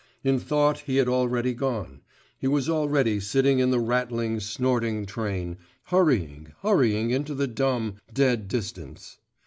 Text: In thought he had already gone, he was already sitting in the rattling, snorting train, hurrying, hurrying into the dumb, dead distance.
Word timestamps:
In 0.23 0.39
thought 0.39 0.79
he 0.79 0.95
had 0.97 1.07
already 1.07 1.53
gone, 1.53 2.01
he 2.39 2.47
was 2.47 2.67
already 2.67 3.19
sitting 3.19 3.59
in 3.59 3.69
the 3.69 3.79
rattling, 3.79 4.39
snorting 4.39 5.05
train, 5.05 5.57
hurrying, 5.83 6.53
hurrying 6.63 7.11
into 7.11 7.35
the 7.35 7.45
dumb, 7.45 7.97
dead 8.11 8.47
distance. 8.47 9.19